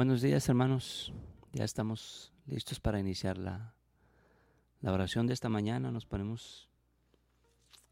Buenos 0.00 0.22
días 0.22 0.48
hermanos, 0.48 1.12
ya 1.52 1.62
estamos 1.62 2.32
listos 2.46 2.80
para 2.80 2.98
iniciar 2.98 3.36
la, 3.36 3.74
la, 4.80 4.94
oración 4.94 5.26
de 5.26 5.34
esta 5.34 5.50
mañana. 5.50 5.90
Nos 5.90 6.06
ponemos 6.06 6.70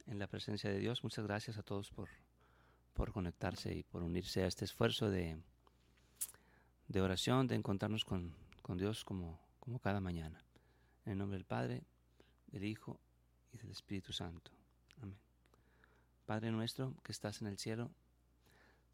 en 0.06 0.18
la 0.18 0.26
presencia 0.26 0.70
de 0.70 0.78
Dios. 0.78 1.04
Muchas 1.04 1.26
gracias 1.26 1.58
a 1.58 1.62
todos 1.62 1.90
por, 1.90 2.08
por 2.94 3.12
conectarse 3.12 3.74
y 3.74 3.82
por 3.82 4.02
unirse 4.02 4.42
a 4.42 4.46
este 4.46 4.64
esfuerzo 4.64 5.10
de, 5.10 5.38
de 6.86 7.00
oración, 7.02 7.46
de 7.46 7.56
encontrarnos 7.56 8.06
con, 8.06 8.34
con 8.62 8.78
Dios 8.78 9.04
como, 9.04 9.38
como 9.60 9.78
cada 9.78 10.00
mañana. 10.00 10.42
En 11.04 11.12
el 11.12 11.18
nombre 11.18 11.36
del 11.36 11.44
Padre, 11.44 11.82
del 12.46 12.64
Hijo 12.64 12.98
y 13.52 13.58
del 13.58 13.70
Espíritu 13.70 14.14
Santo. 14.14 14.50
Amén. 15.02 15.18
Padre 16.24 16.52
nuestro 16.52 16.94
que 17.04 17.12
estás 17.12 17.42
en 17.42 17.48
el 17.48 17.58
cielo, 17.58 17.90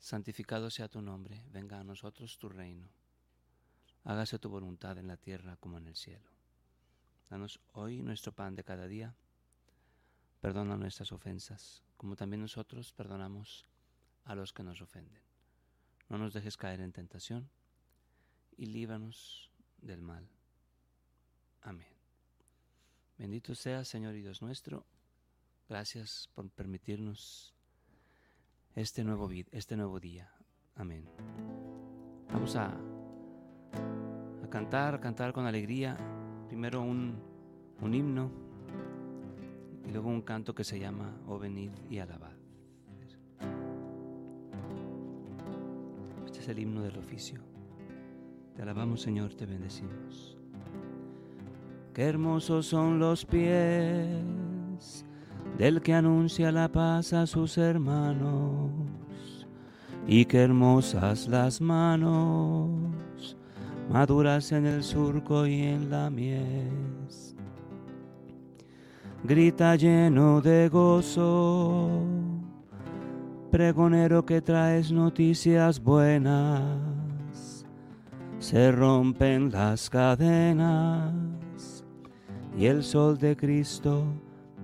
santificado 0.01 0.69
sea 0.69 0.89
tu 0.89 1.01
nombre, 1.01 1.45
venga 1.53 1.79
a 1.79 1.85
nosotros 1.85 2.39
tu 2.39 2.49
reino. 2.49 2.89
Hágase 4.05 4.39
tu 4.39 4.51
voluntad 4.51 4.99
en 4.99 5.09
la 5.09 5.17
tierra 5.17 5.57
como 5.57 5.79
en 5.79 5.89
el 5.89 5.97
cielo. 5.97 6.29
Danos 7.31 7.59
hoy 7.73 8.03
nuestro 8.03 8.33
pan 8.33 8.55
de 8.55 8.63
cada 8.63 8.87
día. 8.87 9.15
Perdona 10.41 10.77
nuestras 10.77 11.11
ofensas, 11.11 11.83
como 11.97 12.15
también 12.15 12.43
nosotros 12.43 12.93
perdonamos 12.93 13.67
a 14.25 14.35
los 14.35 14.53
que 14.53 14.63
nos 14.63 14.83
ofenden. 14.83 15.23
No 16.11 16.19
nos 16.19 16.35
dejes 16.35 16.59
caer 16.59 16.81
en 16.81 16.93
tentación 16.93 17.49
y 18.57 18.67
líbranos 18.67 19.51
del 19.79 20.03
mal. 20.03 20.29
Amén. 21.63 21.89
Bendito 23.17 23.55
sea, 23.55 23.85
Señor 23.85 24.15
y 24.17 24.21
Dios 24.21 24.43
nuestro. 24.43 24.85
Gracias 25.67 26.29
por 26.35 26.51
permitirnos 26.51 27.55
este 28.75 29.03
nuevo, 29.03 29.31
este 29.51 29.77
nuevo 29.77 29.99
día. 29.99 30.31
Amén. 30.75 31.09
Vamos 32.29 32.55
a 32.57 32.94
cantar, 34.55 35.01
cantar 35.01 35.33
con 35.33 35.47
alegría. 35.47 35.97
Primero 36.47 36.81
un, 36.81 37.17
un 37.81 37.93
himno 37.93 38.31
y 39.85 39.91
luego 39.91 40.09
un 40.09 40.23
canto 40.23 40.55
que 40.55 40.63
se 40.63 40.79
llama 40.79 41.13
Oh 41.27 41.41
venid 41.41 41.73
y 41.91 41.99
alabad. 41.99 42.31
Este 46.25 46.39
es 46.39 46.49
el 46.49 46.61
himno 46.61 46.83
del 46.83 46.97
oficio. 46.99 47.41
Te 48.55 48.63
alabamos 48.63 49.03
Señor, 49.03 49.35
te 49.35 49.45
bendecimos. 49.45 50.39
Qué 51.93 52.05
hermosos 52.05 52.67
son 52.67 53.01
los 53.01 53.27
pies 53.27 55.05
del 55.59 55.81
que 55.81 55.95
anuncia 55.95 56.53
la 56.53 56.71
paz 56.71 57.13
a 57.13 57.27
sus 57.27 57.59
hermanos. 57.59 58.71
Y 60.07 60.27
qué 60.27 60.43
hermosas 60.43 61.27
las 61.27 61.61
manos, 61.61 62.84
maduras 63.91 64.53
en 64.53 64.67
el 64.67 64.83
surco 64.83 65.47
y 65.47 65.63
en 65.63 65.91
la 65.91 66.11
mies. 66.11 67.35
Grita 69.23 69.77
lleno 69.77 70.41
de 70.41 70.69
gozo, 70.69 71.89
pregonero 73.51 74.27
que 74.27 74.43
traes 74.43 74.93
noticias 74.93 75.83
buenas. 75.83 77.65
Se 78.39 78.71
rompen 78.71 79.51
las 79.51 79.89
cadenas 79.89 81.15
y 82.59 82.67
el 82.67 82.83
sol 82.83 83.17
de 83.17 83.35
Cristo 83.35 84.05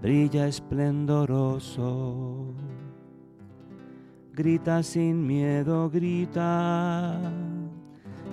brilla 0.02 0.46
esplendoroso. 0.46 2.54
Grita 4.32 4.82
sin 4.82 5.26
miedo, 5.26 5.90
grita 5.90 7.20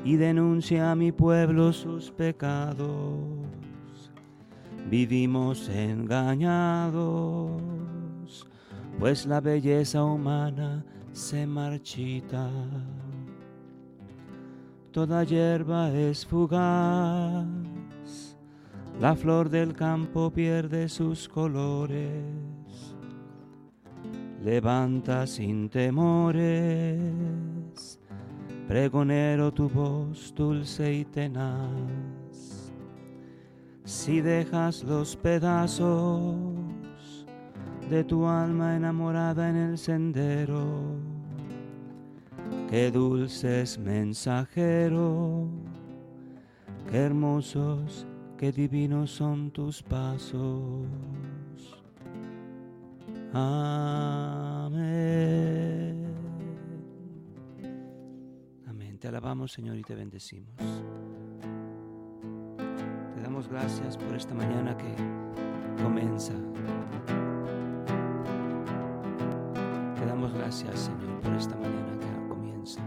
y 0.08 0.16
denuncia 0.16 0.92
a 0.92 0.96
mi 0.96 1.12
pueblo 1.12 1.74
sus 1.74 2.10
pecados. 2.12 3.20
Vivimos 4.90 5.68
engañados, 5.68 7.62
pues 8.98 9.26
la 9.26 9.42
belleza 9.42 10.02
humana 10.06 10.86
se 11.12 11.46
marchita. 11.46 12.50
Toda 14.94 15.26
hierba 15.26 15.92
es 15.92 16.26
fugaz 16.26 17.46
la 19.00 19.16
flor 19.16 19.50
del 19.50 19.76
campo 19.76 20.32
pierde 20.32 20.90
sus 20.90 21.30
colores. 21.30 22.24
Levanta 24.44 25.28
sin 25.28 25.70
temores, 25.70 26.80
pregonero 28.68 29.52
tu 29.52 29.70
voz 29.70 30.34
dulce 30.36 30.94
y 30.94 31.06
tenaz. 31.06 32.72
Si 33.86 34.22
dejas 34.22 34.84
los 34.84 35.16
pedazos 35.16 36.36
de 37.90 38.04
tu 38.04 38.28
alma 38.28 38.76
enamorada 38.76 39.50
en 39.50 39.56
el 39.56 39.78
sendero, 39.78 40.66
qué 42.70 42.92
dulces 42.92 43.80
mensajeros, 43.80 45.48
qué 46.92 46.98
hermosos 46.98 48.06
qué 48.38 48.52
divinos 48.52 49.10
son 49.10 49.50
tus 49.52 49.82
pasos. 49.82 50.86
Amén. 53.34 54.78
Te 59.00 59.08
alabamos, 59.08 59.52
Señor, 59.52 59.78
y 59.78 59.84
te 59.84 59.94
bendecimos. 59.94 60.56
Te 63.14 63.22
damos 63.22 63.48
gracias 63.48 63.96
por 63.96 64.16
esta 64.16 64.34
mañana 64.34 64.76
que 64.76 64.96
comienza. 65.84 66.34
Te 69.96 70.06
damos 70.06 70.34
gracias, 70.34 70.80
Señor, 70.80 71.20
por 71.22 71.34
esta 71.34 71.56
mañana 71.58 72.00
que 72.00 72.28
comienza. 72.28 72.82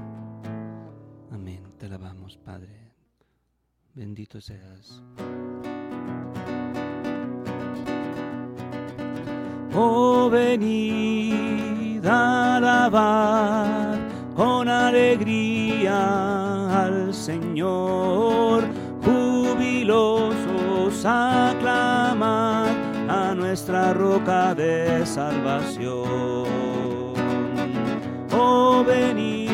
Amén. 1.31 1.63
Te 1.79 1.87
alabamos, 1.87 2.37
Padre. 2.39 2.93
Bendito 3.95 4.41
seas. 4.41 5.03
Oh, 9.73 10.29
venid 10.29 12.05
a 12.05 12.57
alabar 12.57 14.00
con 14.41 14.69
alegría 14.71 15.99
al 16.85 17.13
Señor, 17.13 18.65
jubilosos 19.05 21.05
aclamar 21.05 22.71
a 23.07 23.35
nuestra 23.35 23.93
roca 23.93 24.55
de 24.55 25.05
salvación. 25.05 26.07
Oh, 28.33 28.83
venid 28.83 29.51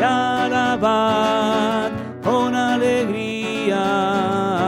a 0.00 0.44
alabar 0.44 1.90
con 2.22 2.54
alegría 2.54 3.80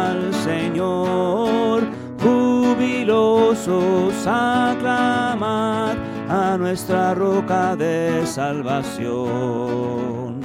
al 0.08 0.34
Señor 0.34 1.84
jubilosos 2.20 4.26
aclamar 4.26 6.05
a 6.28 6.56
nuestra 6.58 7.14
roca 7.14 7.76
de 7.76 8.26
salvación. 8.26 10.40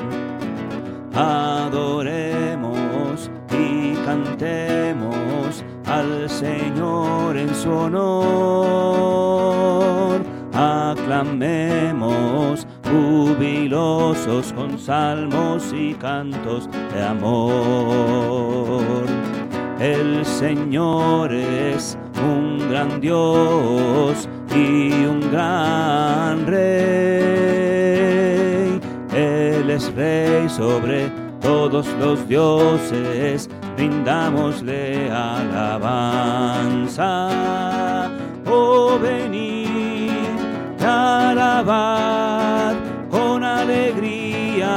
Adoremos 1.14 3.30
y 3.52 3.96
cantemos 4.06 5.66
al 5.86 6.30
Señor 6.30 7.36
en 7.38 7.54
su 7.56 7.72
honor. 7.72 9.02
Aclamemos 10.54 12.68
jubilosos 12.84 14.54
con 14.54 14.78
salmos 14.78 15.74
y 15.74 15.96
cantos 15.96 16.70
de 16.94 17.02
amor. 17.04 19.08
El 19.80 20.24
Señor 20.26 21.34
es 21.34 21.98
un 22.24 22.70
gran 22.70 23.02
Dios 23.02 24.30
y 24.56 25.06
un 25.06 25.32
gran 25.32 26.46
Rey. 26.46 26.62
Él 29.14 29.70
es 29.70 29.94
Rey 29.96 30.50
sobre 30.50 31.10
todos 31.42 31.88
los 32.00 32.28
dioses, 32.28 33.50
brindámosle 33.76 35.12
alabanza. 35.12 37.30
Oh, 38.46 38.98
venid, 39.00 40.12
alabad 40.82 42.76
con 43.10 43.44
alegría 43.44 44.72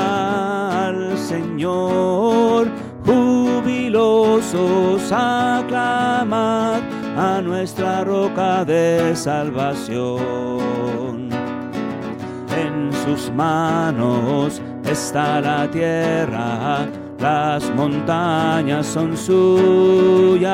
al 0.88 1.16
Señor 1.18 2.68
jubilosos 3.04 5.12
aclamad 5.12 6.73
a 7.16 7.40
nuestra 7.40 8.04
roca 8.04 8.64
de 8.64 9.14
salvación. 9.14 10.14
En 12.56 12.92
sus 13.04 13.30
manos 13.32 14.60
está 14.84 15.40
la 15.40 15.70
tierra, 15.70 16.86
las 17.18 17.70
montañas 17.74 18.86
son 18.86 19.16
suyas, 19.16 20.46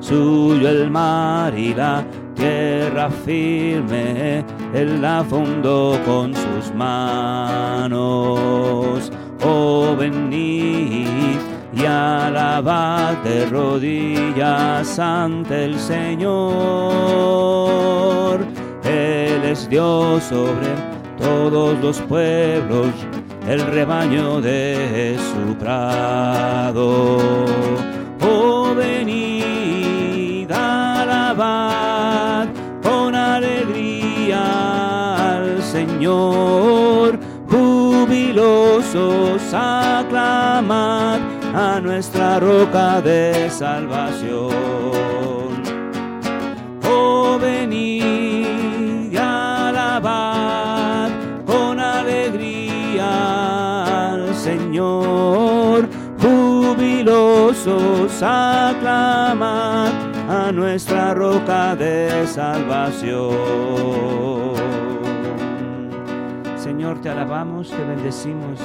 suyo 0.00 0.68
el 0.68 0.90
mar 0.90 1.56
y 1.58 1.74
la 1.74 2.04
tierra 2.34 3.10
firme, 3.10 4.44
él 4.72 5.00
la 5.02 5.24
fundó 5.24 5.98
con 6.06 6.34
sus 6.34 6.72
manos. 6.74 7.98
Oh, 9.44 9.94
venid 9.96 11.47
y 11.78 11.86
alabad 11.86 13.18
de 13.18 13.46
rodillas 13.46 14.98
ante 14.98 15.66
el 15.66 15.78
Señor. 15.78 16.38
Él 18.84 19.44
es 19.44 19.68
Dios 19.68 20.24
sobre 20.24 20.74
todos 21.18 21.78
los 21.80 22.00
pueblos, 22.02 22.88
el 23.46 23.60
rebaño 23.60 24.40
de 24.40 25.16
su 25.18 25.54
prado. 25.56 27.18
Oh, 28.22 28.74
venid, 28.74 30.50
alabad 30.50 32.48
con 32.82 33.14
alegría 33.14 34.40
al 35.36 35.62
Señor, 35.62 37.20
jubilosos 38.38 39.52
aclamad 39.52 41.18
a 41.54 41.80
nuestra 41.80 42.38
roca 42.38 43.00
de 43.00 43.50
salvación. 43.50 44.52
Oh, 46.84 47.36
venid 47.40 49.12
y 49.12 49.16
alabad 49.16 51.10
con 51.46 51.80
alegría 51.80 53.02
al 54.12 54.34
Señor, 54.36 55.88
jubilosos 56.20 58.22
aclamad 58.22 59.90
a 60.28 60.52
nuestra 60.52 61.14
roca 61.14 61.74
de 61.74 62.24
salvación. 62.26 63.78
Señor, 66.78 67.00
te 67.00 67.08
alabamos, 67.08 67.70
te 67.70 67.84
bendecimos, 67.84 68.60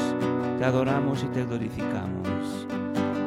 te 0.59 0.63
adoramos 0.63 1.23
y 1.23 1.27
te 1.29 1.43
glorificamos. 1.45 2.67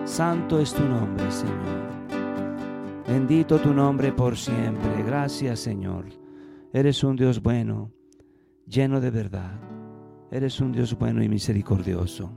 Santo 0.04 0.60
es 0.60 0.72
tu 0.72 0.84
nombre, 0.84 1.28
Señor. 1.28 3.02
Bendito 3.08 3.58
tu 3.58 3.74
nombre 3.74 4.12
por 4.12 4.36
siempre. 4.36 5.02
Gracias, 5.02 5.58
Señor. 5.58 6.04
Eres 6.72 7.02
un 7.02 7.16
Dios 7.16 7.42
bueno, 7.42 7.90
lleno 8.64 9.00
de 9.00 9.10
verdad. 9.10 9.58
Eres 10.30 10.60
un 10.60 10.70
Dios 10.70 10.96
bueno 10.96 11.20
y 11.20 11.28
misericordioso. 11.28 12.30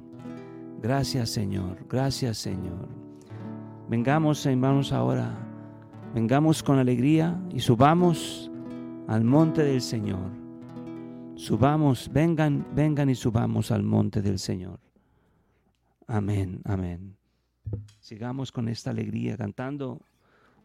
Gracias, 0.81 1.29
Señor. 1.29 1.85
Gracias, 1.87 2.39
Señor. 2.39 2.89
Vengamos, 3.89 4.43
hermanos, 4.47 4.91
ahora. 4.91 5.37
Vengamos 6.15 6.63
con 6.63 6.79
alegría 6.79 7.39
y 7.53 7.59
subamos 7.59 8.49
al 9.07 9.23
monte 9.23 9.63
del 9.63 9.81
Señor. 9.81 10.38
Subamos, 11.39 12.11
vengan, 12.11 12.67
vengan 12.75 13.09
y 13.09 13.15
subamos 13.15 13.71
al 13.71 13.81
monte 13.81 14.21
del 14.21 14.39
Señor. 14.39 14.81
Amén, 16.05 16.59
amén. 16.65 17.15
Sigamos 18.01 18.51
con 18.51 18.67
esta 18.67 18.89
alegría 18.89 19.37
cantando 19.37 20.01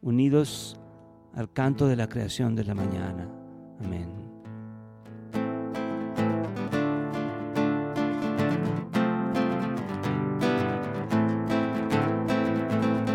unidos 0.02 0.76
al 1.32 1.52
canto 1.52 1.86
de 1.86 1.94
la 1.94 2.08
creación 2.08 2.56
de 2.56 2.64
la 2.64 2.74
mañana. 2.74 3.30
Amén. 3.84 4.10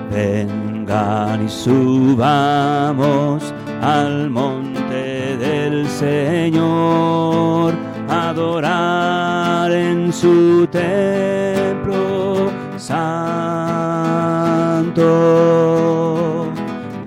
Vengan 0.10 1.46
y 1.46 1.50
subamos 1.50 3.54
al 3.82 4.30
monte 4.30 4.69
del 5.69 5.88
Señor, 5.88 7.75
adorar 8.10 9.71
en 9.71 10.12
su 10.12 10.68
templo 10.71 12.50
santo. 12.77 13.27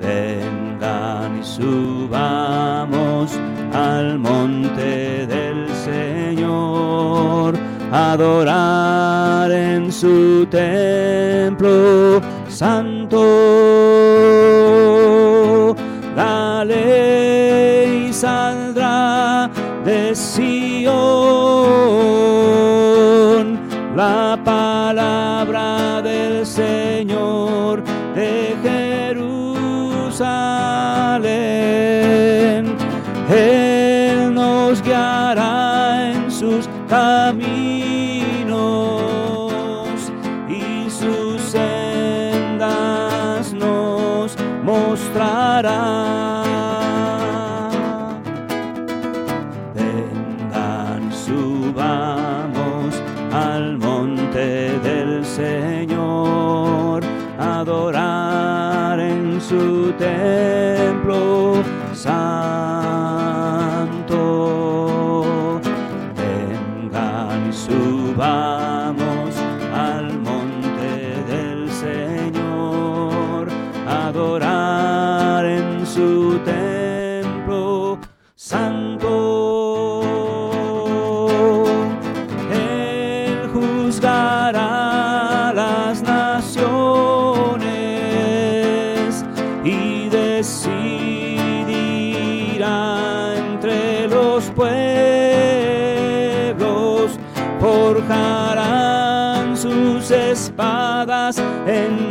Vengan 0.00 1.41
y 1.41 1.44
subamos 1.44 3.32
al 3.73 4.20
monte 4.20 5.26
del 5.26 5.69
Señor, 5.75 7.55
adorar 7.91 9.50
en 9.50 9.91
su 9.91 10.47
templo 10.49 12.20
santo. 12.49 14.42
Saldrá 18.23 19.51
de 19.85 20.15
Sion, 20.15 20.93
la 23.97 24.39
palabra 24.45 26.01
del 26.03 26.47
Señor 26.47 27.83
de 28.15 28.57
Jerusalén. 28.63 30.23
Él 33.29 34.33
nos 34.33 34.81
guiará 34.83 36.13
en 36.13 36.31
sus 36.31 36.69
caminos 36.89 37.31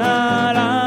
arados, 0.01 0.81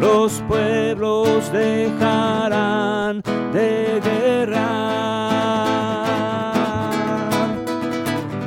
los 0.00 0.42
pueblos 0.48 1.52
dejarán 1.52 3.22
de 3.52 4.00
guerrar. 4.02 4.64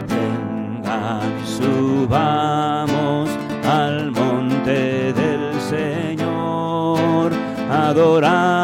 Vengan 0.07 1.31
subamos 1.45 3.29
al 3.65 4.11
monte 4.11 5.13
del 5.13 5.61
Señor, 5.61 7.31
adorar 7.69 8.56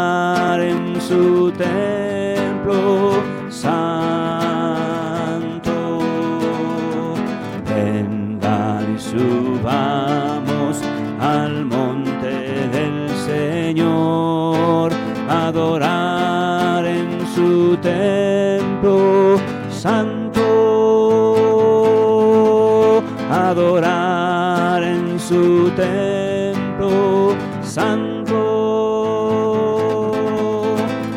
templo 25.75 27.36
santo, 27.62 28.36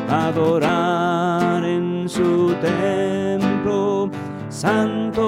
adorar 0.09 1.65
en 1.65 2.09
su 2.09 2.55
templo 2.61 4.11
santo. 4.49 5.23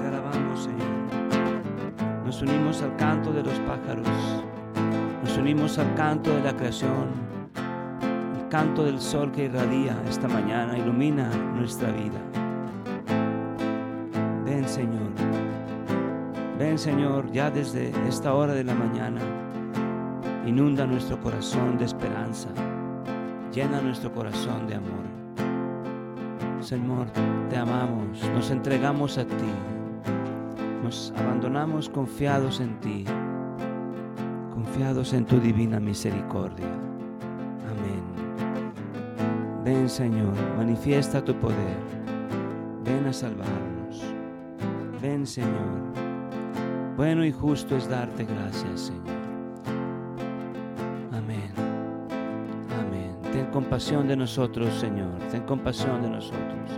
Te 0.00 0.06
alabamos, 0.08 0.64
Señor. 0.64 0.78
Nos 2.26 2.42
unimos 2.42 2.82
al 2.82 2.96
canto 2.96 3.32
de 3.32 3.42
los 3.42 3.58
pájaros, 3.60 4.08
nos 5.22 5.36
unimos 5.38 5.78
al 5.78 5.94
canto 5.94 6.30
de 6.34 6.42
la 6.42 6.56
creación, 6.56 7.19
canto 8.50 8.84
del 8.84 9.00
sol 9.00 9.32
que 9.32 9.44
irradia 9.44 9.96
esta 10.08 10.28
mañana, 10.28 10.76
ilumina 10.76 11.30
nuestra 11.54 11.90
vida. 11.92 12.20
Ven, 14.44 14.68
Señor. 14.68 15.10
Ven, 16.58 16.78
Señor, 16.78 17.30
ya 17.32 17.50
desde 17.50 17.92
esta 18.06 18.34
hora 18.34 18.52
de 18.52 18.64
la 18.64 18.74
mañana 18.74 19.20
Inunda 20.46 20.86
nuestro 20.86 21.20
corazón 21.20 21.76
de 21.76 21.84
esperanza. 21.84 22.48
Llena 23.52 23.80
nuestro 23.82 24.12
corazón 24.12 24.66
de 24.66 24.74
amor. 24.74 25.04
Señor, 26.60 27.08
te 27.50 27.56
amamos, 27.56 28.22
nos 28.34 28.50
entregamos 28.50 29.18
a 29.18 29.26
ti. 29.26 29.52
Nos 30.82 31.12
abandonamos 31.16 31.90
confiados 31.90 32.60
en 32.60 32.80
ti, 32.80 33.04
confiados 34.54 35.12
en 35.12 35.26
tu 35.26 35.38
divina 35.38 35.78
misericordia. 35.78 36.89
Amén. 39.60 39.64
Ven 39.64 39.88
Señor, 39.88 40.34
manifiesta 40.56 41.24
tu 41.24 41.34
poder. 41.34 41.78
Ven 42.84 43.06
a 43.06 43.12
salvarnos. 43.12 44.02
Ven 45.00 45.26
Señor. 45.26 45.94
Bueno 46.96 47.24
y 47.24 47.32
justo 47.32 47.76
es 47.76 47.88
darte 47.88 48.24
gracias, 48.24 48.80
Señor. 48.80 49.20
compasión 53.50 54.08
de 54.08 54.16
nosotros, 54.16 54.72
Señor. 54.74 55.18
Ten 55.30 55.42
compasión 55.42 56.02
de 56.02 56.10
nosotros. 56.10 56.70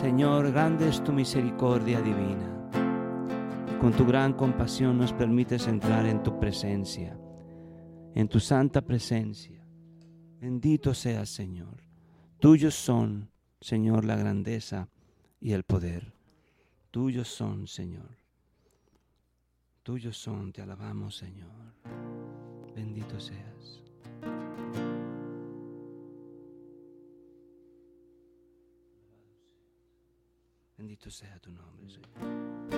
Señor, 0.00 0.52
grande 0.52 0.88
es 0.88 1.02
tu 1.02 1.12
misericordia 1.12 2.00
divina. 2.00 2.70
Con 3.80 3.92
tu 3.92 4.06
gran 4.06 4.32
compasión 4.32 4.98
nos 4.98 5.12
permites 5.12 5.66
entrar 5.66 6.06
en 6.06 6.22
tu 6.22 6.38
presencia, 6.38 7.18
en 8.14 8.28
tu 8.28 8.40
santa 8.40 8.82
presencia. 8.82 9.57
Bendito 10.40 10.94
seas, 10.94 11.28
Señor. 11.28 11.82
Tuyos 12.38 12.74
son, 12.74 13.30
Señor, 13.60 14.04
la 14.04 14.16
grandeza 14.16 14.88
y 15.40 15.52
el 15.52 15.64
poder. 15.64 16.12
Tuyos 16.92 17.28
son, 17.28 17.66
Señor. 17.66 18.16
Tuyos 19.82 20.16
son, 20.16 20.52
te 20.52 20.62
alabamos, 20.62 21.16
Señor. 21.16 21.74
Bendito 22.74 23.18
seas. 23.18 23.82
Bendito 30.76 31.10
sea 31.10 31.40
tu 31.40 31.50
nombre, 31.50 31.90
Señor. 31.90 32.77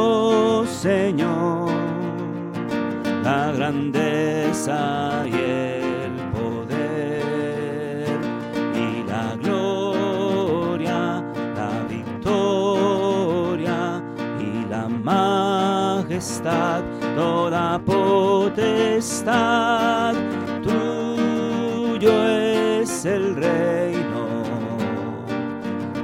Señor 0.66 1.70
grandeza 3.56 5.24
y 5.26 5.34
el 5.34 6.12
poder 6.38 8.06
y 8.76 9.02
la 9.10 9.34
gloria, 9.42 11.24
la 11.56 11.72
victoria 11.88 13.80
y 14.38 14.64
la 14.70 14.88
majestad, 14.88 16.84
toda 17.20 17.78
potestad, 17.84 18.54
tuyo 20.62 22.12
es 22.26 23.04
el 23.04 23.36
reino, 23.36 24.24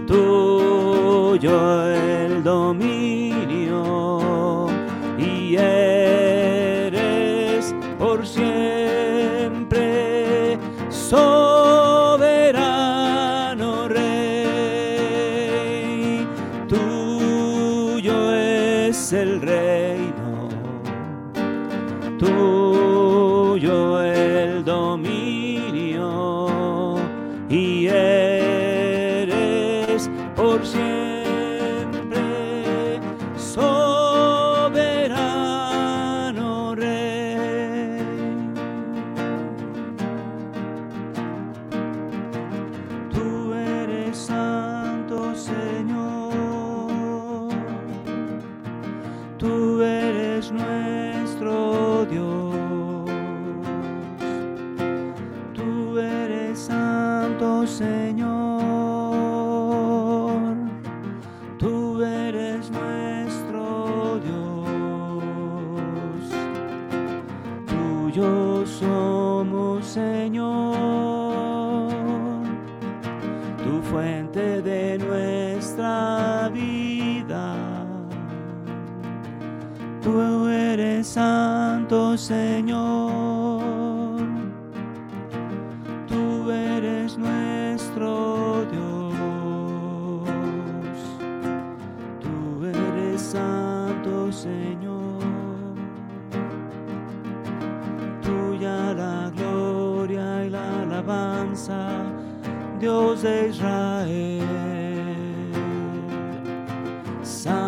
tuyo 0.07 1.57
el 1.91 2.45
dominio 2.45 2.96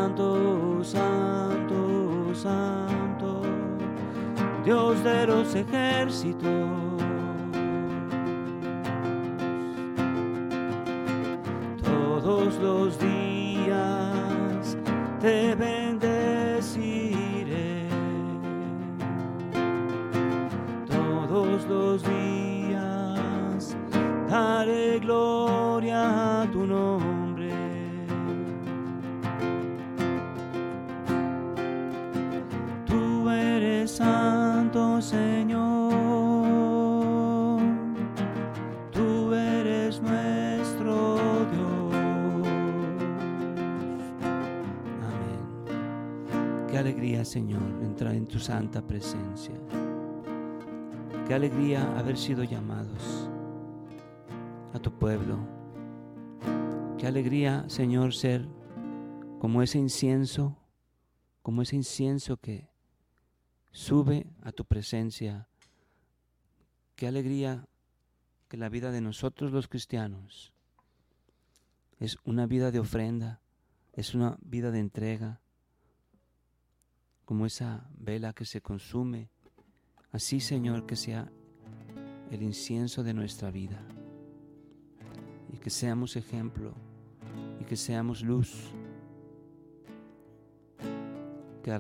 santo, 0.09 0.83
santo, 0.83 2.35
santo, 2.35 3.43
Dios 4.65 5.05
de 5.05 5.27
los 5.27 5.55
ejércitos. 5.55 6.51
Todos 11.83 12.55
los 12.59 12.99
días 12.99 14.79
te 15.21 15.55
bendeciré. 15.55 16.29
Todos 20.89 21.67
los 21.69 22.03
días 22.03 23.77
daré 24.29 24.88
Señor, 47.25 47.63
entrar 47.83 48.15
en 48.15 48.27
tu 48.27 48.39
santa 48.39 48.87
presencia. 48.87 49.55
Qué 51.27 51.35
alegría 51.35 51.99
haber 51.99 52.17
sido 52.17 52.45
llamados 52.45 53.29
a 54.73 54.79
tu 54.79 54.91
pueblo. 54.99 55.39
Qué 56.99 57.07
alegría, 57.07 57.65
Señor, 57.69 58.15
ser 58.15 58.49
como 59.39 59.63
ese 59.63 59.79
incienso, 59.79 60.57
como 61.43 61.63
ese 61.63 61.77
incienso 61.77 62.37
que 62.39 62.69
sube 63.71 64.27
a 64.43 64.53
tu 64.53 64.65
presencia. 64.65 65.49
Qué 66.97 67.07
alegría 67.07 67.69
que 68.49 68.57
la 68.57 68.69
vida 68.69 68.91
de 68.91 69.01
nosotros 69.01 69.53
los 69.53 69.69
cristianos 69.69 70.53
es 72.01 72.17
una 72.25 72.47
vida 72.47 72.71
de 72.71 72.81
ofrenda, 72.81 73.41
es 73.93 74.15
una 74.15 74.39
vida 74.41 74.71
de 74.71 74.79
entrega, 74.79 75.41
como 77.29 77.45
esa 77.45 77.85
vela 77.99 78.33
que 78.33 78.47
se 78.47 78.63
consume. 78.63 79.29
Así, 80.13 80.41
Señor, 80.41 80.87
que 80.87 80.97
sea 80.97 81.31
el 82.31 82.43
incienso 82.43 83.03
de 83.03 83.13
nuestra 83.13 83.51
vida 83.51 83.83
y 85.53 85.59
que 85.59 85.69
seamos 85.69 86.17
ejemplo 86.17 86.73
y 87.61 87.65
que 87.65 87.77
seamos 87.77 88.23
luz. 88.23 88.73
Que 91.63 91.79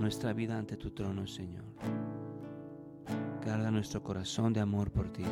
nuestra 0.00 0.32
vida 0.32 0.56
ante 0.56 0.78
tu 0.78 0.90
trono, 0.92 1.26
Señor. 1.26 1.66
Que 3.42 3.50
arda 3.50 3.70
nuestro 3.70 4.02
corazón 4.02 4.54
de 4.54 4.60
amor 4.60 4.90
por 4.90 5.12
ti. 5.12 5.24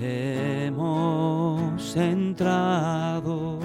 Hemos 0.00 1.94
entrado 1.94 3.58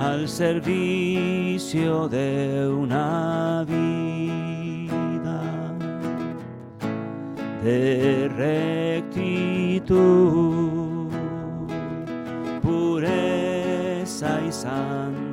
al 0.00 0.28
servicio 0.28 2.08
de 2.08 2.68
una 2.68 3.64
vida 3.66 5.42
de 7.62 8.28
rectitud, 9.82 11.08
pureza 12.62 14.40
y 14.46 14.52
santidad. 14.52 15.24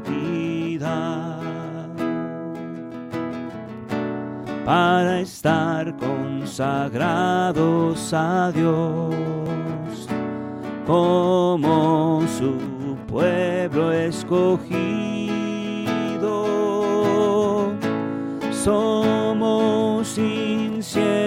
Para 4.66 5.20
estar 5.20 5.96
consagrados 5.98 8.14
a 8.14 8.52
Dios 8.54 10.08
como 10.86 12.24
su 12.38 12.71
pueblo 13.12 13.92
escogido. 13.92 14.72
Somos 18.52 20.18
incienso 20.18 21.20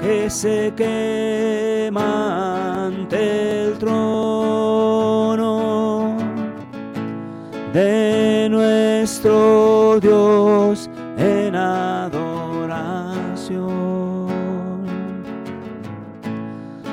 que 0.00 0.30
se 0.30 0.72
quema 0.74 2.06
ante 2.86 3.64
el 3.66 3.78
trono 3.78 5.54
de 7.74 8.48
nuestro 8.50 9.98
Dios 10.00 10.88
en 11.18 11.54
adoración. 11.56 12.24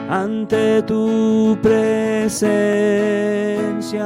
Ante 0.10 0.82
tu 0.84 1.58
presencia, 2.22 4.06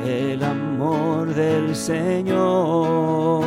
El 0.06 0.42
amor 0.42 1.34
del 1.34 1.76
Señor 1.76 3.44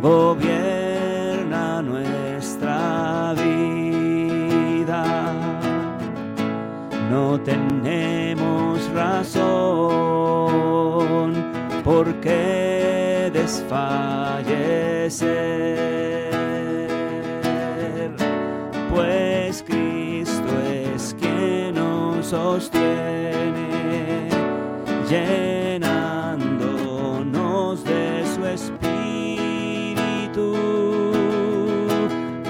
gobierna 0.00 1.82
nuestra 1.82 3.34
vida. 3.34 5.04
No 7.10 7.38
tenemos 7.40 8.90
razón 8.94 9.34
por 11.84 12.14
qué 12.20 12.63
desfallecer, 13.44 16.30
pues 18.90 19.62
Cristo 19.62 20.48
es 20.66 21.14
quien 21.20 21.74
nos 21.74 22.28
sostiene 22.28 24.30
llenándonos 25.10 27.84
de 27.84 28.24
su 28.34 28.46
espíritu. 28.46 28.86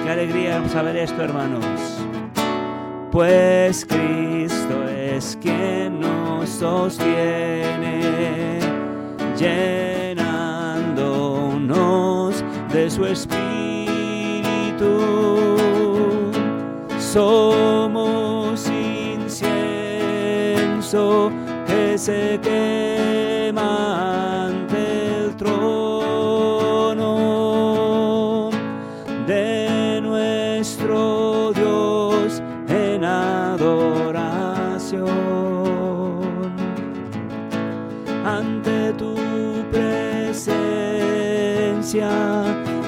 Qué 0.04 0.10
alegría 0.10 0.62
saber 0.68 0.96
esto, 0.96 1.24
hermanos. 1.24 1.64
pues 3.10 3.84
Cristo 3.84 4.88
es 4.88 5.36
quien 5.40 5.98
nos 6.00 6.48
sostiene, 6.48 8.00
llenándonos 9.36 10.23
de 12.72 12.90
su 12.90 13.06
espíritu. 13.06 13.36
Somos 16.98 18.66
incienso 18.68 19.72
que 21.66 21.96
se 21.96 22.38
quema 22.42 23.64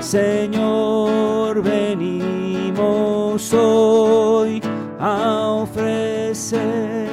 Señor, 0.06 1.62
venimos 1.64 3.52
hoy 3.52 4.62
a 5.00 5.48
ofrecer 5.64 7.10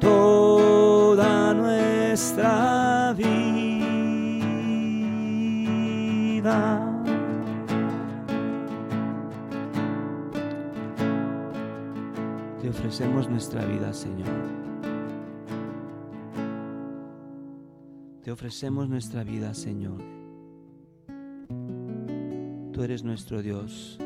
toda 0.00 1.54
nuestra 1.54 3.12
vida. 3.12 3.54
Te 12.60 12.68
ofrecemos 12.68 13.30
nuestra 13.30 13.64
vida, 13.64 13.92
Señor. 13.92 14.26
Te 18.24 18.32
ofrecemos 18.32 18.88
nuestra 18.88 19.22
vida, 19.22 19.54
Señor. 19.54 20.18
Tú 22.78 22.84
eres 22.84 23.02
nuestro 23.02 23.42
Dios. 23.42 23.98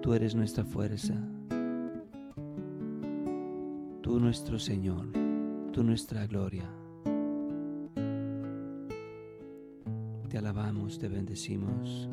Tú 0.00 0.14
eres 0.14 0.34
nuestra 0.34 0.64
fuerza 0.64 1.12
tú 4.00 4.18
nuestro 4.18 4.58
Señor, 4.58 5.06
tú 5.70 5.84
nuestra 5.84 6.26
gloria. 6.26 6.64
Te 10.30 10.38
alabamos, 10.38 10.98
te 10.98 11.08
bendecimos, 11.08 12.08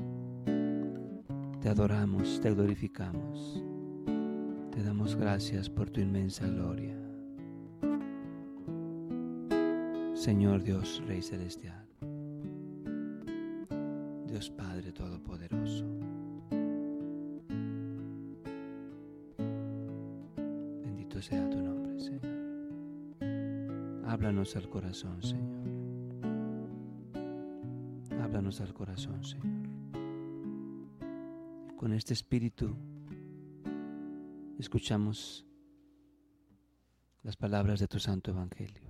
te 1.61 1.69
adoramos, 1.69 2.41
te 2.41 2.53
glorificamos, 2.53 3.63
te 4.71 4.83
damos 4.83 5.15
gracias 5.15 5.69
por 5.69 5.89
tu 5.89 6.01
inmensa 6.01 6.45
gloria. 6.47 6.97
Señor 10.13 10.63
Dios, 10.63 11.01
Rey 11.07 11.21
Celestial, 11.21 11.87
Dios 14.33 14.49
Padre 14.49 14.91
Todopoderoso. 14.91 15.85
Bendito 20.81 21.21
sea 21.21 21.47
tu 21.51 21.61
nombre. 21.61 21.99
Señor. 21.99 22.23
Háblanos 24.07 24.55
al 24.55 24.67
corazón, 24.71 25.21
Señor. 25.21 25.67
Háblanos 28.23 28.59
al 28.59 28.73
corazón, 28.73 29.23
Señor. 29.23 29.67
Con 31.77 31.93
este 31.93 32.13
espíritu 32.15 32.75
escuchamos 34.57 35.45
las 37.21 37.35
palabras 37.35 37.79
de 37.79 37.87
tu 37.87 37.99
santo 37.99 38.31
evangelio. 38.31 38.82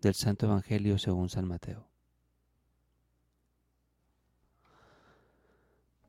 Del 0.00 0.14
Santo 0.14 0.46
Evangelio 0.46 0.98
según 0.98 1.28
San 1.28 1.46
Mateo. 1.46 1.88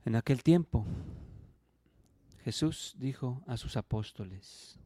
En 0.06 0.16
aquel 0.16 0.44
tiempo 0.44 0.86
Jesús 2.44 2.96
dijo 2.98 3.44
a 3.48 3.58
sus 3.58 3.78
apóstoles, 3.78 4.80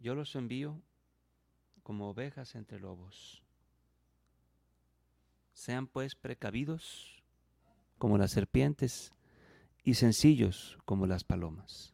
yo 0.00 0.14
los 0.14 0.34
envío 0.36 0.82
como 1.82 2.10
ovejas 2.10 2.54
entre 2.54 2.78
lobos. 2.78 3.42
Sean 5.52 5.86
pues 5.86 6.14
precavidos 6.14 7.22
como 7.98 8.18
las 8.18 8.32
serpientes 8.32 9.12
y 9.82 9.94
sencillos 9.94 10.78
como 10.84 11.06
las 11.06 11.24
palomas. 11.24 11.93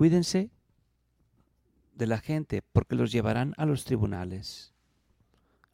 Cuídense 0.00 0.50
de 1.94 2.06
la 2.06 2.16
gente 2.16 2.62
porque 2.62 2.94
los 2.94 3.12
llevarán 3.12 3.52
a 3.58 3.66
los 3.66 3.84
tribunales, 3.84 4.72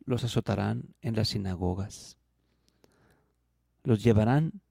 los 0.05 0.25
azotarán 0.25 0.97
en 1.01 1.15
las 1.15 1.29
sinagogas, 1.29 2.19
los 3.85 4.03
llevarán 4.03 4.63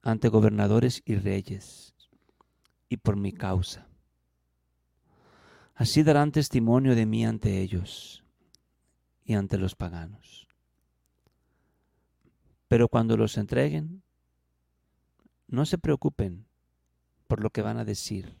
ante 0.00 0.28
gobernadores 0.28 1.02
y 1.04 1.16
reyes, 1.16 1.94
y 2.88 2.96
por 2.96 3.16
mi 3.16 3.32
causa. 3.32 3.86
Así 5.74 6.02
darán 6.02 6.32
testimonio 6.32 6.94
de 6.94 7.04
mí 7.04 7.26
ante 7.26 7.60
ellos 7.60 8.24
y 9.26 9.34
ante 9.34 9.58
los 9.58 9.74
paganos. 9.74 10.48
Pero 12.66 12.88
cuando 12.88 13.18
los 13.18 13.36
entreguen, 13.36 14.02
no 15.48 15.66
se 15.66 15.76
preocupen 15.76 16.46
por 17.26 17.42
lo 17.42 17.50
que 17.50 17.60
van 17.60 17.76
a 17.76 17.84
decir 17.84 18.40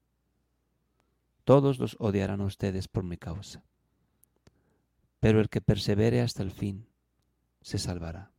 todos 1.43 1.79
los 1.79 1.95
odiarán 1.99 2.41
a 2.41 2.45
ustedes 2.45 2.87
por 2.87 3.03
mi 3.03 3.17
causa. 3.17 3.63
Pero 5.19 5.39
el 5.39 5.49
que 5.49 5.61
persevere 5.61 6.21
hasta 6.21 6.43
el 6.43 6.51
fin 6.51 6.87
se 7.61 7.77
salvará. 7.77 8.31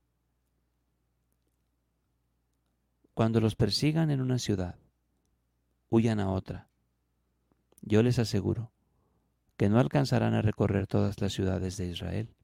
Cuando 3.14 3.40
los 3.40 3.54
persigan 3.54 4.10
en 4.10 4.20
una 4.20 4.38
ciudad, 4.38 4.76
huyan 5.90 6.18
a 6.18 6.30
otra. 6.30 6.68
Yo 7.82 8.02
les 8.02 8.18
aseguro 8.18 8.72
que 9.56 9.68
no 9.68 9.78
alcanzarán 9.78 10.34
a 10.34 10.42
recorrer 10.42 10.86
todas 10.86 11.20
las 11.20 11.32
ciudades 11.32 11.76
de 11.76 11.86
Israel 11.86 12.34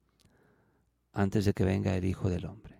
antes 1.11 1.45
de 1.45 1.53
que 1.53 1.65
venga 1.65 1.95
el 1.95 2.05
Hijo 2.05 2.29
del 2.29 2.45
Hombre. 2.45 2.79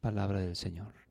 Palabra 0.00 0.40
del 0.40 0.54
Señor. 0.54 1.03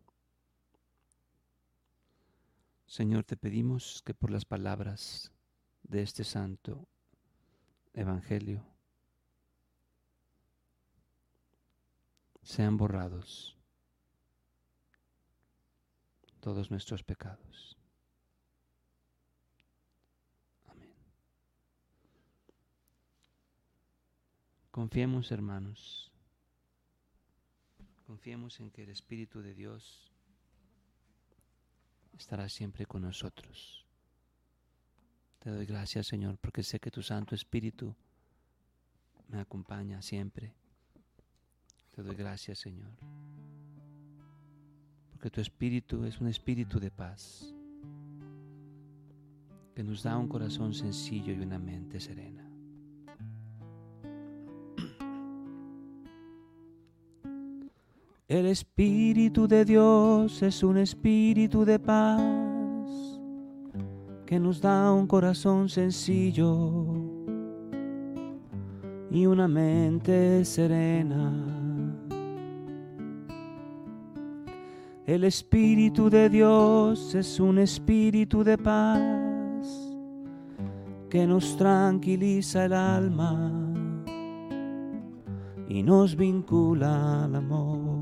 Señor, 2.94 3.24
te 3.24 3.36
pedimos 3.36 4.04
que 4.06 4.14
por 4.14 4.30
las 4.30 4.46
palabras 4.46 5.32
de 5.82 6.04
este 6.04 6.24
santo 6.24 6.88
Evangelio 7.92 8.64
sean 12.44 12.78
borrados 12.78 13.58
todos 16.40 16.70
nuestros 16.70 17.02
pecados. 17.02 17.76
Amén. 20.68 20.94
Confiemos, 24.70 25.32
hermanos, 25.32 26.12
confiemos 28.06 28.60
en 28.60 28.70
que 28.70 28.84
el 28.84 28.90
Espíritu 28.90 29.42
de 29.42 29.56
Dios 29.56 30.13
estará 32.18 32.50
siempre 32.50 32.86
con 32.86 33.02
nosotros. 33.02 33.86
Te 35.40 35.50
doy 35.50 35.66
gracias, 35.66 36.08
Señor, 36.08 36.38
porque 36.38 36.64
sé 36.64 36.80
que 36.80 36.90
tu 36.90 37.02
Santo 37.02 37.36
Espíritu 37.36 37.96
me 39.28 39.40
acompaña 39.40 40.02
siempre. 40.02 40.54
Te 41.92 42.02
doy 42.02 42.16
gracias, 42.16 42.60
Señor. 42.60 42.92
porque 45.12 45.30
tu 45.30 45.40
espíritu 45.40 46.04
es 46.04 46.20
un 46.20 46.28
espíritu 46.28 46.82
de 46.82 46.92
paz, 46.92 47.54
que 49.74 49.82
nos 49.82 50.04
da 50.04 50.18
un 50.18 50.28
corazón 50.28 50.74
sencillo 50.74 51.34
y 51.34 51.40
una 51.40 51.58
mente 51.58 52.00
serena. 52.02 52.53
El 58.30 58.46
Espíritu 58.46 59.50
de 59.50 59.66
Dios 59.66 60.42
es 60.44 60.64
un 60.64 60.78
espíritu 60.78 61.66
de 61.66 61.78
paz 61.78 62.22
que 64.26 64.40
nos 64.40 64.62
da 64.62 64.94
un 64.94 65.08
corazón 65.08 65.68
sencillo 65.68 66.86
y 69.12 69.26
una 69.26 69.50
mente 69.50 70.46
serena. 70.46 71.34
El 75.06 75.26
Espíritu 75.26 76.10
de 76.10 76.30
Dios 76.30 77.14
es 77.16 77.42
un 77.42 77.60
espíritu 77.60 78.42
de 78.42 78.58
paz 78.58 79.68
que 81.10 81.28
nos 81.28 81.58
tranquiliza 81.58 82.64
el 82.64 82.74
alma 82.74 83.63
y 85.74 85.82
nos 85.82 86.16
vincula 86.16 87.24
al 87.24 87.36
amor. 87.36 88.00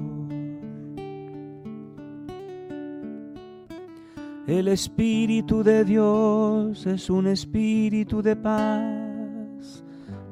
El 4.45 4.67
Espíritu 4.67 5.63
de 5.63 5.85
Dios 5.85 6.85
es 6.85 7.09
un 7.09 7.27
espíritu 7.27 8.21
de 8.21 8.35
paz, 8.35 9.85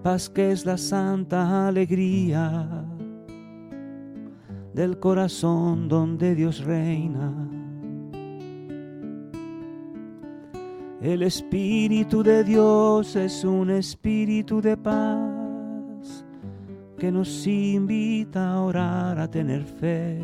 paz 0.04 0.30
que 0.30 0.52
es 0.52 0.66
la 0.66 0.78
santa 0.78 1.70
alegría 1.70 2.86
del 4.74 5.00
corazón 5.00 5.88
donde 5.88 6.36
Dios 6.36 6.66
reina. 6.66 7.32
El 11.00 11.24
Espíritu 11.24 12.22
de 12.22 12.44
Dios 12.44 13.16
es 13.16 13.46
un 13.46 13.70
espíritu 13.70 14.60
de 14.60 14.76
paz 14.76 15.39
que 17.00 17.12
nos 17.14 17.48
invita 17.48 18.52
a 18.52 18.62
orar, 18.62 19.20
a 19.20 19.32
tener 19.32 19.64
fe, 19.64 20.20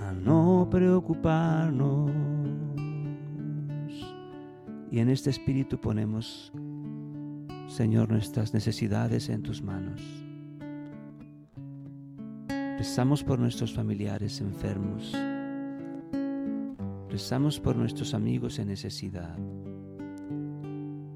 a 0.00 0.12
no 0.12 0.68
preocuparnos. 0.68 2.10
Y 4.90 4.98
en 4.98 5.08
este 5.08 5.30
espíritu 5.30 5.80
ponemos, 5.80 6.52
Señor, 7.68 8.10
nuestras 8.10 8.52
necesidades 8.52 9.28
en 9.28 9.42
tus 9.42 9.62
manos. 9.62 10.02
Rezamos 12.76 13.22
por 13.22 13.38
nuestros 13.38 13.72
familiares 13.72 14.40
enfermos. 14.40 15.14
Rezamos 17.08 17.60
por 17.60 17.76
nuestros 17.76 18.14
amigos 18.14 18.58
en 18.58 18.68
necesidad. 18.68 19.38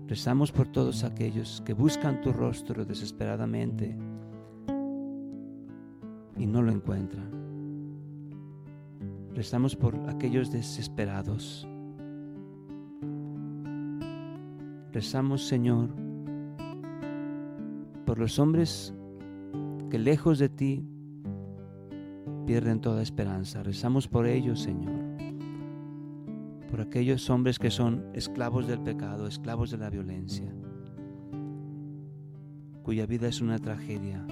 Rezamos 0.09 0.53
por 0.53 0.69
todos 0.69 1.05
aquellos 1.05 1.63
que 1.65 1.73
buscan 1.73 2.21
tu 2.21 2.33
rostro 2.33 2.85
desesperadamente 2.85 3.97
y 6.37 6.47
no 6.47 6.63
lo 6.63 6.73
encuentran. 6.73 7.31
Rezamos 9.35 9.75
por 9.75 9.97
aquellos 10.09 10.51
desesperados. 10.51 11.67
Rezamos, 14.93 15.47
Señor, 15.47 15.89
por 18.05 18.19
los 18.19 18.39
hombres 18.39 18.93
que 19.89 19.99
lejos 19.99 20.39
de 20.39 20.49
ti 20.51 20.85
pierden 22.47 22.81
toda 22.81 23.03
esperanza. 23.03 23.63
Rezamos 23.63 24.07
por 24.07 24.27
ellos, 24.27 24.61
Señor. 24.61 25.02
Por 26.73 26.81
aquellos 26.81 27.29
hombres 27.29 27.59
que 27.59 27.71
son 27.71 28.03
esclavos 28.15 28.67
del 28.67 28.81
pecado, 28.81 29.27
esclavos 29.27 29.71
de 29.71 29.77
la 29.77 29.91
violencia, 29.91 30.51
cuya 32.83 33.05
vida 33.05 33.29
es 33.29 33.43
una 33.43 33.59
tragedia 33.59 34.27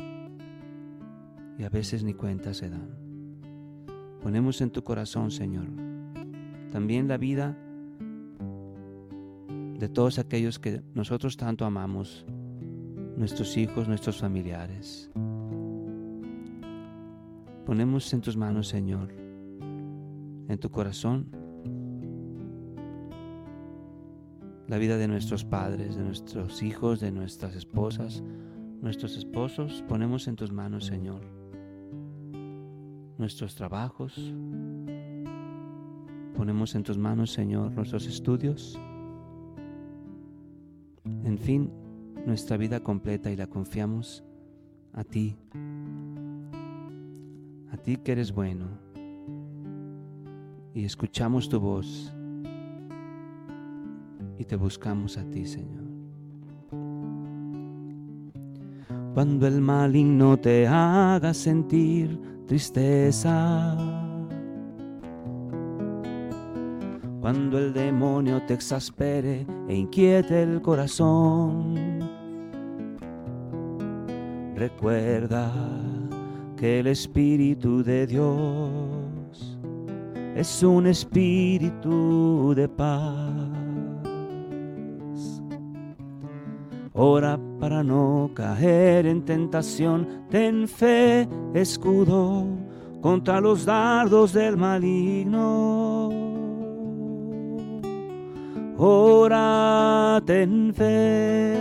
y 1.58 1.64
a 1.64 1.68
veces 1.68 2.02
ni 2.02 2.14
cuenta 2.14 2.54
se 2.54 2.70
dan. 2.70 2.88
Ponemos 4.22 4.62
en 4.62 4.70
tu 4.70 4.82
corazón, 4.82 5.30
Señor, 5.30 5.66
también 6.70 7.08
la 7.08 7.18
vida 7.18 7.58
de 9.78 9.88
todos 9.90 10.18
aquellos 10.18 10.58
que 10.58 10.82
nosotros 10.94 11.36
tanto 11.36 11.66
amamos, 11.66 12.24
nuestros 13.18 13.58
hijos, 13.58 13.86
nuestros 13.86 14.18
familiares. 14.18 15.10
Ponemos 17.66 18.10
en 18.14 18.22
tus 18.22 18.38
manos, 18.38 18.66
Señor, 18.66 19.12
en 20.48 20.58
tu 20.58 20.70
corazón, 20.70 21.49
la 24.70 24.78
vida 24.78 24.96
de 24.96 25.08
nuestros 25.08 25.44
padres, 25.44 25.96
de 25.96 26.02
nuestros 26.02 26.62
hijos, 26.62 27.00
de 27.00 27.10
nuestras 27.10 27.54
esposas, 27.54 28.22
nuestros 28.80 29.18
esposos. 29.18 29.84
Ponemos 29.86 30.28
en 30.28 30.36
tus 30.36 30.50
manos, 30.50 30.86
Señor, 30.86 31.20
nuestros 33.18 33.54
trabajos. 33.54 34.32
Ponemos 36.36 36.74
en 36.74 36.82
tus 36.82 36.96
manos, 36.96 37.32
Señor, 37.32 37.72
nuestros 37.72 38.06
estudios. 38.06 38.80
En 41.04 41.36
fin, 41.36 41.70
nuestra 42.24 42.56
vida 42.56 42.80
completa 42.80 43.30
y 43.30 43.36
la 43.36 43.48
confiamos 43.48 44.24
a 44.94 45.04
ti 45.04 45.36
ti 47.80 47.96
que 47.96 48.12
eres 48.12 48.32
bueno 48.32 48.66
y 50.74 50.84
escuchamos 50.84 51.48
tu 51.48 51.58
voz 51.58 52.14
y 54.40 54.44
te 54.46 54.56
buscamos 54.56 55.18
a 55.18 55.24
ti, 55.24 55.44
Señor. 55.44 55.84
Cuando 59.12 59.46
el 59.46 59.60
maligno 59.60 60.38
te 60.38 60.66
haga 60.66 61.34
sentir 61.34 62.18
tristeza, 62.46 63.76
cuando 67.20 67.58
el 67.58 67.74
demonio 67.74 68.40
te 68.46 68.54
exaspere 68.54 69.46
e 69.68 69.74
inquiete 69.74 70.42
el 70.42 70.62
corazón, 70.62 71.74
recuerda 74.54 75.52
que 76.56 76.80
el 76.80 76.86
Espíritu 76.86 77.82
de 77.82 78.06
Dios 78.06 79.58
es 80.34 80.62
un 80.62 80.86
espíritu 80.86 82.54
de 82.56 82.66
paz. 82.66 83.59
Ora 87.02 87.40
para 87.58 87.82
no 87.82 88.30
caer 88.34 89.06
en 89.06 89.24
tentación, 89.24 90.26
ten 90.28 90.68
fe, 90.68 91.26
escudo 91.54 92.44
contra 93.00 93.40
los 93.40 93.64
dardos 93.64 94.34
del 94.34 94.58
maligno. 94.58 96.10
Ora, 98.76 100.20
ten 100.26 100.74
fe. 100.74 101.56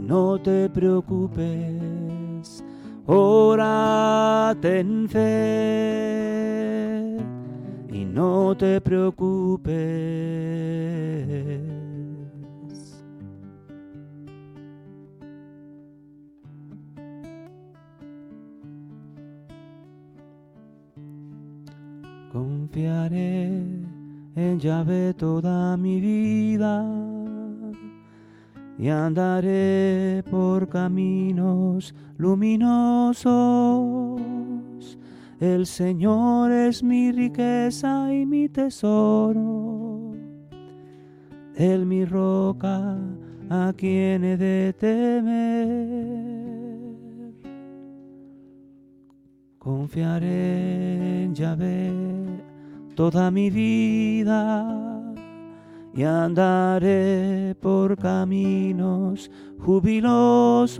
No 0.00 0.40
te 0.40 0.68
preocupes, 0.70 2.64
ora, 3.06 4.56
ten 4.60 5.08
fe. 5.08 6.16
y 7.15 7.15
no 8.16 8.56
te 8.56 8.80
preocupes. 8.80 9.76
Confiaré 22.32 23.48
en 24.34 24.58
llave 24.60 25.12
toda 25.12 25.76
mi 25.76 26.00
vida 26.00 26.86
y 28.78 28.88
andaré 28.88 30.24
por 30.30 30.70
caminos 30.70 31.94
luminosos. 32.16 33.26
El 35.40 35.66
Señor 35.66 36.50
es 36.50 36.82
mi 36.82 37.12
riqueza 37.12 38.10
y 38.10 38.24
mi 38.24 38.48
tesoro. 38.48 40.14
Él 41.54 41.84
mi 41.84 42.06
roca 42.06 42.96
a 43.50 43.74
quien 43.76 44.24
he 44.24 44.38
de 44.38 44.72
temer. 44.72 45.76
Confiaré 49.58 51.24
en 51.24 51.34
Yahvé 51.34 51.92
toda 52.94 53.30
mi 53.30 53.50
vida 53.50 55.12
y 55.94 56.02
andaré 56.02 57.54
por 57.60 57.98
caminos 57.98 59.30
jubilosos. 59.58 60.76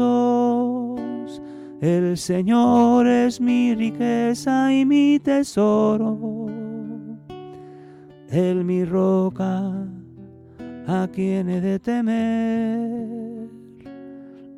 El 1.81 2.17
Señor 2.17 3.07
es 3.07 3.41
mi 3.41 3.75
riqueza 3.75 4.73
y 4.73 4.87
mi 4.87 5.19
tesoro. 5.19 6.47
Él 8.31 8.65
mi 8.65 8.85
roca, 8.85 9.87
a 10.87 11.09
quien 11.13 11.51
he 11.51 11.61
de 11.61 11.79
temer. 11.79 13.49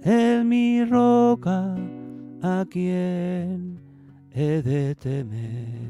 Él 0.03 0.45
mi 0.45 0.85
roca, 0.85 1.75
a 2.41 2.65
quien 2.71 3.81
he 4.31 4.63
de 4.63 4.95
temer. 4.95 5.89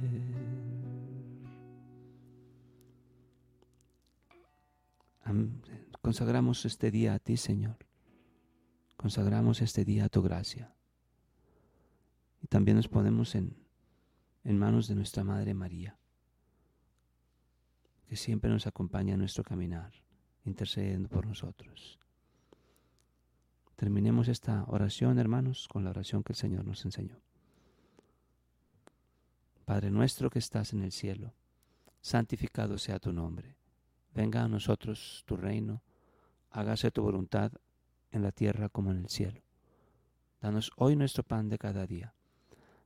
Consagramos 6.01 6.65
este 6.65 6.91
día 6.91 7.13
a 7.13 7.19
ti, 7.19 7.37
Señor. 7.37 7.77
Consagramos 8.97 9.61
este 9.61 9.85
día 9.85 10.07
a 10.07 10.09
tu 10.09 10.23
gracia. 10.23 10.78
Y 12.43 12.47
también 12.47 12.77
nos 12.77 12.89
ponemos 12.89 13.35
en, 13.35 13.57
en 14.45 14.59
manos 14.59 14.89
de 14.89 14.95
nuestra 14.95 15.25
Madre 15.25 15.55
María, 15.55 15.99
que 18.07 18.17
siempre 18.17 18.51
nos 18.51 18.67
acompaña 18.67 19.15
en 19.15 19.21
nuestro 19.21 19.45
caminar, 19.45 19.93
intercediendo 20.45 21.09
por 21.09 21.27
nosotros. 21.27 21.99
Terminemos 23.77 24.29
esta 24.29 24.65
oración, 24.69 25.19
hermanos, 25.19 25.69
con 25.69 25.85
la 25.85 25.91
oración 25.91 26.23
que 26.23 26.33
el 26.33 26.39
Señor 26.39 26.65
nos 26.65 26.85
enseñó. 26.85 27.21
Padre 29.65 29.91
nuestro 29.91 30.31
que 30.31 30.39
estás 30.39 30.73
en 30.73 30.83
el 30.83 30.93
cielo, 30.93 31.35
santificado 32.01 32.79
sea 32.79 32.99
tu 32.99 33.13
nombre. 33.13 33.57
Venga 34.15 34.43
a 34.43 34.49
nosotros 34.49 35.23
tu 35.27 35.37
reino 35.37 35.83
hágase 36.51 36.91
tu 36.91 37.03
voluntad 37.03 37.53
en 38.11 38.23
la 38.23 38.33
tierra 38.33 38.69
como 38.69 38.91
en 38.91 38.99
el 38.99 39.09
cielo. 39.09 39.43
Danos 40.41 40.71
hoy 40.77 40.97
nuestro 40.97 41.23
pan 41.23 41.49
de 41.49 41.59
cada 41.59 41.87
día. 41.87 42.15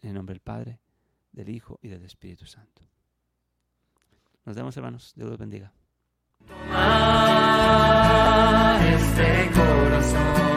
En 0.00 0.10
el 0.10 0.14
nombre 0.14 0.34
del 0.34 0.40
Padre, 0.40 0.80
del 1.32 1.48
Hijo 1.48 1.78
y 1.82 1.88
del 1.88 2.04
Espíritu 2.04 2.46
Santo. 2.46 2.82
Nos 4.44 4.54
vemos, 4.54 4.76
hermanos. 4.76 5.12
Dios 5.16 5.28
los 5.28 5.38
bendiga. 5.38 5.72
Este 8.80 9.50
corazón. 9.52 10.55